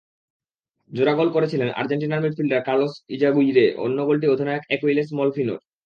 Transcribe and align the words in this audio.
জোড়া 0.91 1.13
গোল 1.13 1.29
করেছিলেন 1.31 1.69
আর্জেন্টিনার 1.71 2.23
মিডফিল্ডার 2.23 2.65
কার্লোস 2.67 2.93
ইজাগুইরে, 3.09 3.65
অন্য 3.77 3.97
গোলটি 4.07 4.27
অধিনায়ক 4.27 4.63
অ্যাকুইলেস 4.67 5.09
মলফিনোর। 5.13 5.59